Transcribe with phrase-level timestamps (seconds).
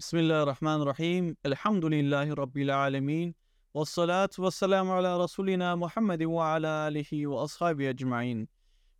[0.00, 3.34] بسم الله الرحمن الرحيم الحمد لله رب العالمين
[3.74, 8.48] والصلاة والسلام على رسولنا محمد وعلى آله وأصحابه أجمعين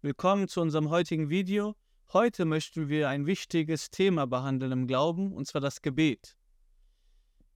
[0.03, 1.75] Willkommen zu unserem heutigen Video.
[2.13, 6.37] Heute möchten wir ein wichtiges Thema behandeln im Glauben, und zwar das Gebet.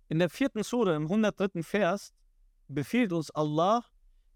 [0.09, 1.63] In der vierten Sura, im 103.
[1.63, 2.15] Vers,
[2.69, 3.85] befiehlt uns Allah,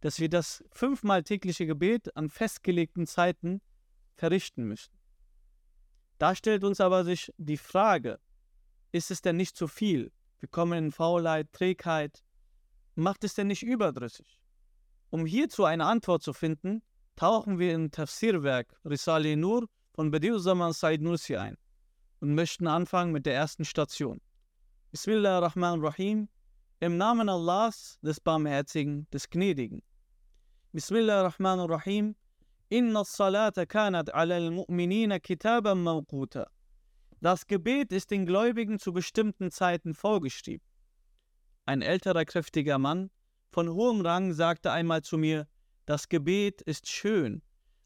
[0.02, 3.62] dass wir das fünfmal tägliche Gebet an festgelegten Zeiten
[4.16, 4.93] verrichten müssen.
[6.18, 8.18] Da stellt uns aber sich die Frage,
[8.94, 10.12] ist es denn nicht zu viel?
[10.39, 12.23] Wir kommen in Faulheit, Trägheit.
[12.95, 14.40] Macht es denn nicht überdrüssig?
[15.09, 16.84] Um hierzu eine Antwort zu finden,
[17.16, 21.58] tauchen wir in Tafsirwerk Risale Nur von Bediüzzaman Said Nursi ein
[22.20, 24.22] und möchten anfangen mit der ersten Station.
[24.91, 26.30] Bismillah ar-Rahman rahim
[26.80, 29.81] im Namen Allahs, des Barmherzigen, des Gnädigen.
[30.72, 32.16] Bismillah ar-Rahman rahim
[32.70, 36.45] Inna salata kanat ala al-mu'minina kitaban mawquta.
[37.23, 40.68] Das Gebet ist den Gläubigen zu bestimmten Zeiten vorgeschrieben.
[41.66, 43.11] Ein älterer, kräftiger Mann
[43.50, 45.47] von hohem Rang sagte einmal zu mir,
[45.86, 47.42] das Gebet ist schön,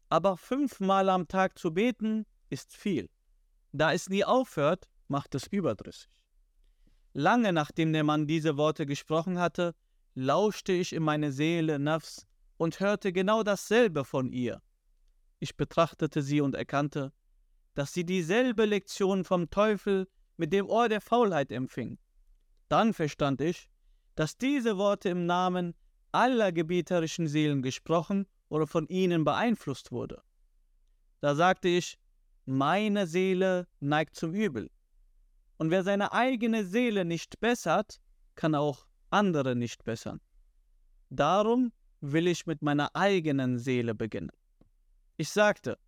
[0.08, 3.08] aber fünfmal am Tag zu beten ist viel.
[3.70, 6.10] Da es nie aufhört, macht es überdrüssig.
[7.12, 9.76] Lange nachdem der Mann diese Worte gesprochen hatte,
[10.16, 14.60] lauschte ich in meine Seele Nafs und hörte genau dasselbe von ihr.
[15.38, 17.12] Ich betrachtete sie und erkannte,
[17.78, 21.96] dass sie dieselbe Lektion vom Teufel mit dem Ohr der Faulheit empfing.
[22.68, 23.70] Dann verstand ich,
[24.16, 25.76] dass diese Worte im Namen
[26.10, 30.20] aller gebieterischen Seelen gesprochen oder von ihnen beeinflusst wurde.
[31.20, 32.00] Da sagte ich,
[32.46, 34.72] meine Seele neigt zum Übel.
[35.56, 38.00] Und wer seine eigene Seele nicht bessert,
[38.34, 40.20] kann auch andere nicht bessern.
[41.10, 44.32] Darum will ich mit meiner eigenen Seele beginnen.
[45.16, 45.78] Ich sagte,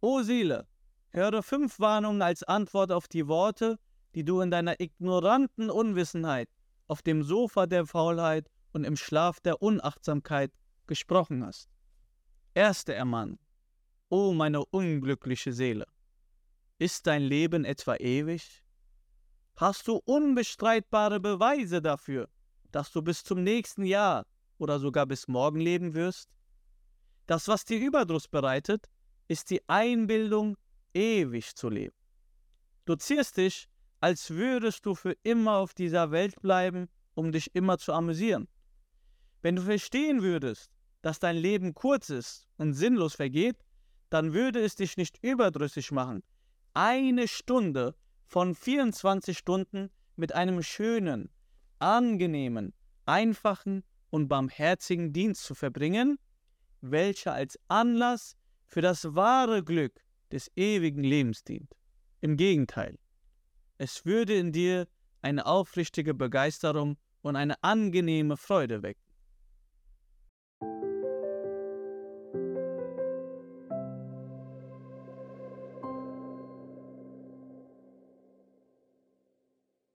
[0.00, 0.68] O Seele,
[1.14, 3.78] Höre fünf Warnungen als Antwort auf die Worte,
[4.16, 6.48] die du in deiner ignoranten Unwissenheit
[6.88, 10.50] auf dem Sofa der Faulheit und im Schlaf der Unachtsamkeit
[10.88, 11.70] gesprochen hast.
[12.52, 13.38] Erste Ermahnung.
[14.08, 15.86] O meine unglückliche Seele,
[16.78, 18.64] ist dein Leben etwa ewig?
[19.54, 22.28] Hast du unbestreitbare Beweise dafür,
[22.72, 24.26] dass du bis zum nächsten Jahr
[24.58, 26.28] oder sogar bis morgen leben wirst?
[27.26, 28.90] Das, was dir Überdruss bereitet,
[29.28, 30.56] ist die Einbildung
[30.94, 31.96] ewig zu leben.
[32.84, 33.68] Du zierst dich,
[34.00, 38.48] als würdest du für immer auf dieser Welt bleiben, um dich immer zu amüsieren.
[39.42, 40.70] Wenn du verstehen würdest,
[41.02, 43.56] dass dein Leben kurz ist und sinnlos vergeht,
[44.10, 46.22] dann würde es dich nicht überdrüssig machen,
[46.74, 47.94] eine Stunde
[48.26, 51.30] von 24 Stunden mit einem schönen,
[51.78, 52.74] angenehmen,
[53.06, 56.18] einfachen und barmherzigen Dienst zu verbringen,
[56.80, 60.03] welcher als Anlass für das wahre Glück
[60.34, 61.72] des ewigen Lebens dient.
[62.20, 62.98] Im Gegenteil,
[63.78, 64.88] es würde in dir
[65.22, 69.03] eine aufrichtige Begeisterung und eine angenehme Freude wecken.